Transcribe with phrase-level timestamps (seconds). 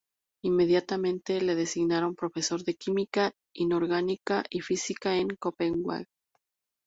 [0.43, 6.07] Inmediatamente le designaron profesor de Química inorgánica y Física en Copenhague.